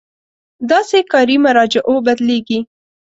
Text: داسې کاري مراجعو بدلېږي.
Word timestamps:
داسې 0.69 0.99
کاري 1.11 1.37
مراجعو 1.45 1.95
بدلېږي. 2.05 2.59